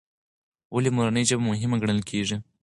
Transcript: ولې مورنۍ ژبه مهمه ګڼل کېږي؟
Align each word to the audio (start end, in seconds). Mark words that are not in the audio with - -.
ولې 0.73 0.89
مورنۍ 0.95 1.23
ژبه 1.29 1.43
مهمه 1.49 1.75
ګڼل 1.81 1.99
کېږي؟ 2.09 2.37